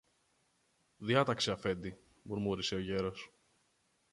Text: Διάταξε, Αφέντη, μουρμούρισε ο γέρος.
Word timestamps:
Διάταξε, 0.97 1.51
Αφέντη, 1.51 1.97
μουρμούρισε 2.21 2.75
ο 2.75 2.79
γέρος. 2.79 3.31